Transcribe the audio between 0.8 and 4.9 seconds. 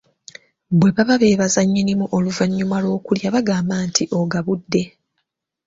baba beebaza nnyinimu oluvannyuma lw'okulya bagamba nti ogabudde.